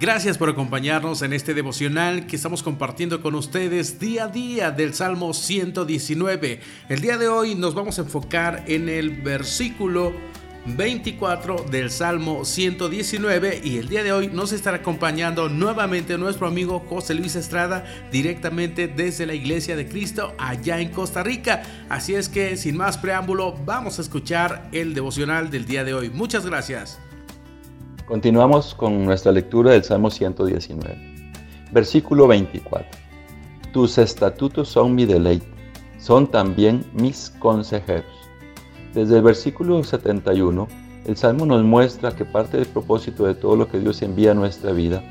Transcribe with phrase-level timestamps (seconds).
[0.00, 4.94] Gracias por acompañarnos en este devocional que estamos compartiendo con ustedes día a día del
[4.94, 6.60] Salmo 119.
[6.88, 10.12] El día de hoy nos vamos a enfocar en el versículo
[10.66, 16.78] 24 del Salmo 119 y el día de hoy nos estará acompañando nuevamente nuestro amigo
[16.88, 21.64] José Luis Estrada directamente desde la Iglesia de Cristo allá en Costa Rica.
[21.88, 26.08] Así es que sin más preámbulo vamos a escuchar el devocional del día de hoy.
[26.08, 27.00] Muchas gracias.
[28.08, 30.96] Continuamos con nuestra lectura del Salmo 119.
[31.72, 32.88] Versículo 24.
[33.70, 35.46] Tus estatutos son mi deleite,
[35.98, 38.10] son también mis consejeros.
[38.94, 40.66] Desde el versículo 71,
[41.04, 44.34] el Salmo nos muestra que parte del propósito de todo lo que Dios envía a
[44.34, 45.02] nuestra vida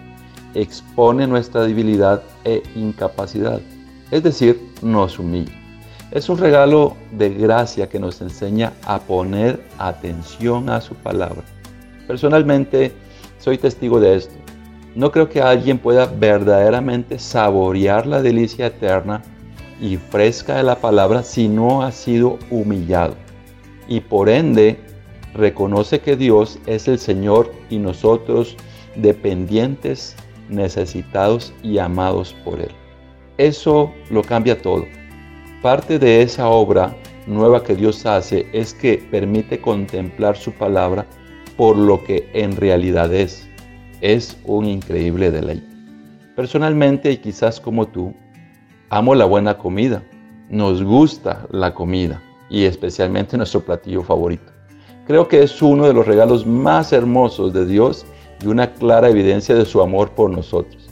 [0.55, 3.61] expone nuestra debilidad e incapacidad,
[4.09, 5.53] es decir, nos humilla.
[6.09, 11.43] Es un regalo de gracia que nos enseña a poner atención a su palabra.
[12.07, 12.91] Personalmente
[13.37, 14.35] soy testigo de esto.
[14.95, 19.21] No creo que alguien pueda verdaderamente saborear la delicia eterna
[19.79, 23.15] y fresca de la palabra si no ha sido humillado
[23.87, 24.79] y por ende
[25.33, 28.55] reconoce que Dios es el Señor y nosotros
[28.95, 30.15] dependientes,
[30.49, 32.71] necesitados y amados por Él.
[33.37, 34.85] Eso lo cambia todo.
[35.61, 36.95] Parte de esa obra
[37.27, 41.05] nueva que Dios hace es que permite contemplar su palabra
[41.57, 43.47] por lo que en realidad es.
[43.99, 45.67] Es un increíble deleite.
[46.35, 48.13] Personalmente y quizás como tú,
[48.89, 50.03] amo la buena comida.
[50.49, 54.51] Nos gusta la comida y especialmente nuestro platillo favorito.
[55.07, 58.05] Creo que es uno de los regalos más hermosos de Dios
[58.43, 60.89] y una clara evidencia de su amor por nosotros.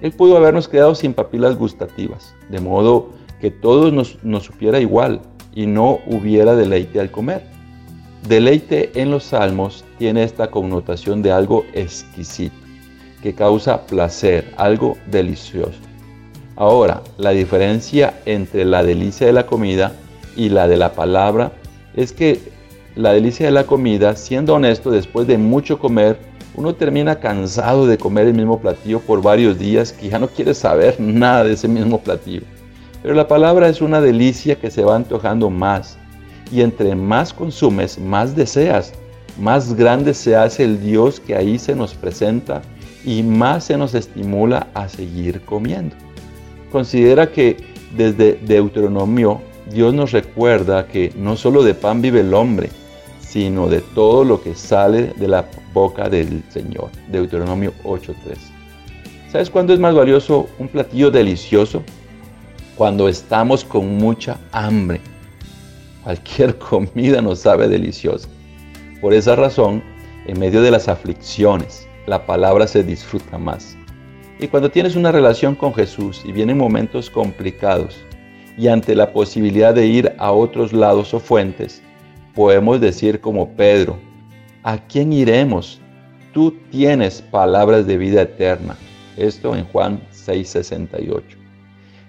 [0.00, 5.20] Él pudo habernos creado sin papilas gustativas, de modo que todos nos, nos supiera igual
[5.54, 7.49] y no hubiera deleite al comer.
[8.28, 12.54] Deleite en los salmos tiene esta connotación de algo exquisito,
[13.22, 15.78] que causa placer, algo delicioso.
[16.56, 19.92] Ahora, la diferencia entre la delicia de la comida
[20.36, 21.52] y la de la palabra
[21.96, 22.38] es que
[22.94, 26.18] la delicia de la comida, siendo honesto, después de mucho comer,
[26.54, 30.52] uno termina cansado de comer el mismo platillo por varios días que ya no quiere
[30.52, 32.42] saber nada de ese mismo platillo.
[33.02, 35.96] Pero la palabra es una delicia que se va antojando más.
[36.50, 38.92] Y entre más consumes, más deseas,
[39.38, 42.62] más grande se hace el Dios que ahí se nos presenta
[43.04, 45.96] y más se nos estimula a seguir comiendo.
[46.70, 47.56] Considera que
[47.96, 49.40] desde Deuteronomio
[49.70, 52.70] Dios nos recuerda que no solo de pan vive el hombre,
[53.20, 56.90] sino de todo lo que sale de la boca del Señor.
[57.08, 58.14] Deuteronomio 8.3.
[59.30, 61.82] ¿Sabes cuándo es más valioso un platillo delicioso?
[62.76, 65.00] Cuando estamos con mucha hambre.
[66.04, 68.28] Cualquier comida nos sabe deliciosa.
[69.00, 69.82] Por esa razón,
[70.26, 73.76] en medio de las aflicciones, la palabra se disfruta más.
[74.38, 77.96] Y cuando tienes una relación con Jesús y vienen momentos complicados,
[78.56, 81.82] y ante la posibilidad de ir a otros lados o fuentes,
[82.34, 83.98] podemos decir como Pedro,
[84.62, 85.80] ¿a quién iremos?
[86.32, 88.76] Tú tienes palabras de vida eterna.
[89.16, 91.38] Esto en Juan 6:68.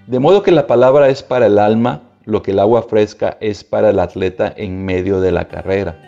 [0.07, 3.63] De modo que la palabra es para el alma lo que el agua fresca es
[3.63, 5.99] para el atleta en medio de la carrera.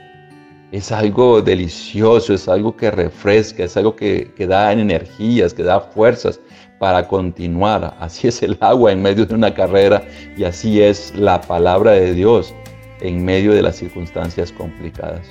[0.72, 5.80] Es algo delicioso, es algo que refresca, es algo que, que da energías, que da
[5.80, 6.40] fuerzas,
[6.80, 7.96] para continuar.
[8.00, 10.04] Así es el agua en medio de una carrera
[10.36, 12.54] y así es la palabra de Dios
[13.02, 15.26] en medio de las circunstancias complicadas.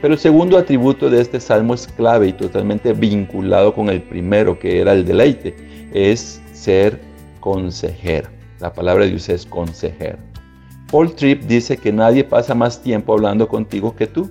[0.00, 4.58] Pero el segundo atributo de este salmo es clave y totalmente vinculado con el primero,
[4.58, 5.56] que era el deleite,
[5.94, 7.00] es ser
[7.40, 8.30] consejera.
[8.60, 10.18] La palabra de Dios es consejera.
[10.90, 14.30] Paul Tripp dice que nadie pasa más tiempo hablando contigo que tú,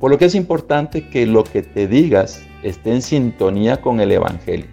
[0.00, 4.12] por lo que es importante que lo que te digas esté en sintonía con el
[4.12, 4.66] Evangelio.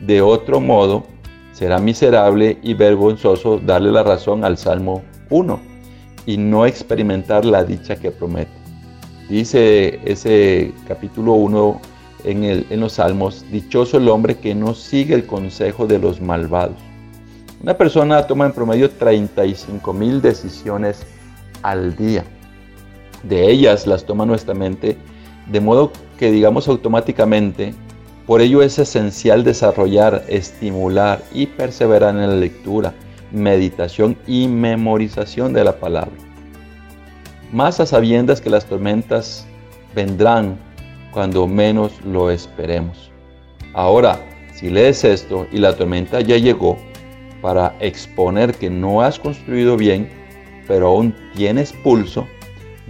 [0.00, 1.04] De otro modo,
[1.52, 5.60] será miserable y vergonzoso darle la razón al Salmo 1
[6.26, 8.52] y no experimentar la dicha que promete.
[9.28, 11.80] Dice ese capítulo 1
[12.24, 16.76] en, en los Salmos, dichoso el hombre que no sigue el consejo de los malvados.
[17.64, 21.06] Una persona toma en promedio 35 mil decisiones
[21.62, 22.22] al día.
[23.22, 24.98] De ellas las toma nuestra mente,
[25.50, 27.74] de modo que digamos automáticamente
[28.26, 32.92] por ello es esencial desarrollar, estimular y perseverar en la lectura,
[33.32, 36.12] meditación y memorización de la palabra.
[37.50, 39.46] Más a sabiendas que las tormentas
[39.94, 40.58] vendrán
[41.12, 43.10] cuando menos lo esperemos.
[43.72, 44.20] Ahora,
[44.54, 46.76] si lees esto y la tormenta ya llegó,
[47.44, 50.08] para exponer que no has construido bien,
[50.66, 52.26] pero aún tienes pulso,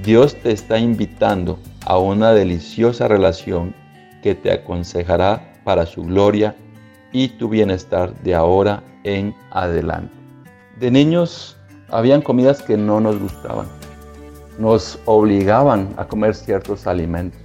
[0.04, 3.74] Dios te está invitando a una deliciosa relación
[4.22, 6.54] que te aconsejará para su gloria
[7.10, 10.14] y tu bienestar de ahora en adelante.
[10.78, 11.56] De niños
[11.90, 13.66] habían comidas que no nos gustaban.
[14.60, 17.40] Nos obligaban a comer ciertos alimentos.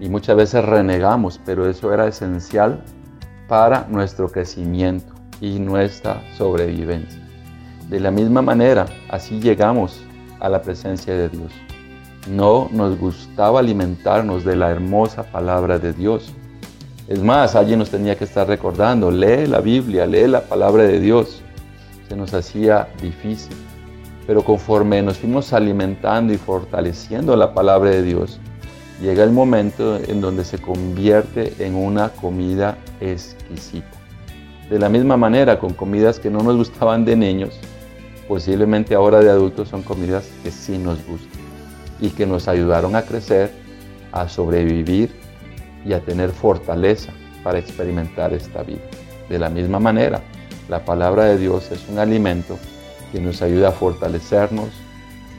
[0.00, 2.82] Y muchas veces renegamos, pero eso era esencial
[3.48, 5.09] para nuestro crecimiento
[5.40, 7.20] y nuestra sobrevivencia.
[7.88, 10.00] De la misma manera, así llegamos
[10.38, 11.52] a la presencia de Dios.
[12.28, 16.32] No nos gustaba alimentarnos de la hermosa palabra de Dios.
[17.08, 21.00] Es más, alguien nos tenía que estar recordando, lee la Biblia, lee la palabra de
[21.00, 21.42] Dios.
[22.08, 23.56] Se nos hacía difícil.
[24.26, 28.38] Pero conforme nos fuimos alimentando y fortaleciendo la palabra de Dios,
[29.00, 33.99] llega el momento en donde se convierte en una comida exquisita.
[34.70, 37.58] De la misma manera, con comidas que no nos gustaban de niños,
[38.28, 41.40] posiblemente ahora de adultos son comidas que sí nos gustan
[42.00, 43.50] y que nos ayudaron a crecer,
[44.12, 45.10] a sobrevivir
[45.84, 47.12] y a tener fortaleza
[47.42, 48.82] para experimentar esta vida.
[49.28, 50.20] De la misma manera,
[50.68, 52.56] la palabra de Dios es un alimento
[53.10, 54.68] que nos ayuda a fortalecernos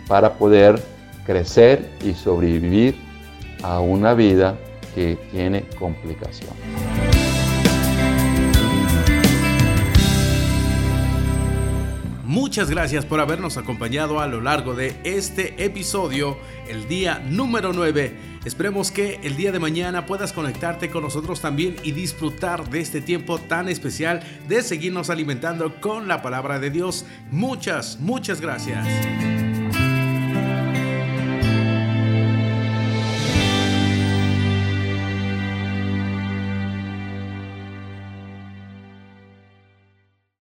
[0.09, 0.77] para poder
[1.25, 2.97] crecer y sobrevivir
[3.63, 4.57] a una vida
[4.93, 6.90] que tiene complicaciones.
[12.31, 18.39] Muchas gracias por habernos acompañado a lo largo de este episodio, el día número 9.
[18.45, 23.01] Esperemos que el día de mañana puedas conectarte con nosotros también y disfrutar de este
[23.01, 27.05] tiempo tan especial de seguirnos alimentando con la palabra de Dios.
[27.31, 29.40] Muchas, muchas gracias.